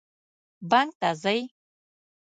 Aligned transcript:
بانک 0.69 0.89
ته 0.99 1.09
ځئ؟ 1.21 1.39